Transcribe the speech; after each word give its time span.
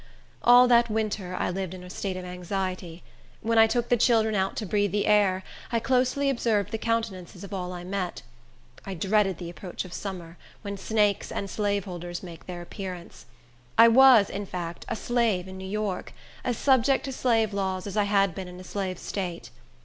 All 0.41 0.67
that 0.67 0.89
winter 0.89 1.35
I 1.35 1.51
lived 1.51 1.75
in 1.75 1.83
a 1.83 1.89
state 1.91 2.17
of 2.17 2.25
anxiety. 2.25 3.03
When 3.41 3.59
I 3.59 3.67
took 3.67 3.89
the 3.89 3.95
children 3.97 4.33
out 4.33 4.55
to 4.55 4.65
breathe 4.65 4.91
the 4.93 5.05
air, 5.05 5.43
I 5.71 5.77
closely 5.79 6.27
observed 6.27 6.71
the 6.71 6.79
countenances 6.79 7.43
of 7.43 7.53
all 7.53 7.71
I 7.71 7.83
met. 7.83 8.23
I 8.83 8.95
dreaded 8.95 9.37
the 9.37 9.51
approach 9.51 9.85
of 9.85 9.93
summer, 9.93 10.37
when 10.63 10.75
snakes 10.75 11.31
and 11.31 11.47
slaveholders 11.51 12.23
make 12.23 12.47
their 12.47 12.63
appearance. 12.63 13.27
I 13.77 13.89
was, 13.89 14.31
in 14.31 14.47
fact, 14.47 14.85
a 14.89 14.95
slave 14.95 15.47
in 15.47 15.59
New 15.59 15.69
York, 15.69 16.13
as 16.43 16.57
subject 16.57 17.05
to 17.05 17.11
slave 17.11 17.53
laws 17.53 17.85
as 17.85 17.95
I 17.95 18.05
had 18.05 18.33
been 18.33 18.47
in 18.47 18.59
a 18.59 18.63
Slave 18.63 18.97
State. 18.97 19.51